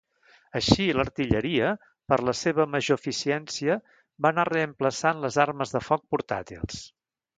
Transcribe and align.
Així 0.59 0.85
l'artilleria, 0.99 1.67
per 2.13 2.17
la 2.29 2.33
seva 2.39 2.65
major 2.77 3.01
eficiència, 3.01 3.75
va 4.27 4.33
anar 4.35 4.47
reemplaçant 4.53 5.23
les 5.27 5.39
armes 5.45 5.75
de 5.77 5.83
foc 5.91 6.09
portàtils. 6.17 6.83